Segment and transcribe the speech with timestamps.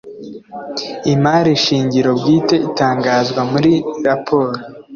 [1.13, 3.73] Imari shingiro bwite itangazwa muri
[4.07, 4.53] raporo